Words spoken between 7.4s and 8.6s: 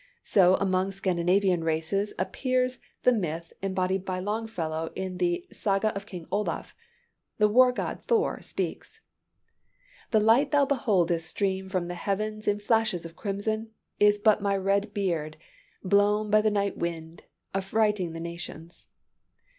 war god, Thor,